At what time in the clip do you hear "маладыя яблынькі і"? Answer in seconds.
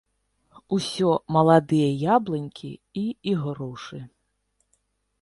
1.35-3.07